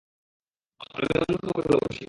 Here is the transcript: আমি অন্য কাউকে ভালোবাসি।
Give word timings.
আমি 0.87 1.07
অন্য 1.15 1.33
কাউকে 1.41 1.61
ভালোবাসি। 1.63 1.99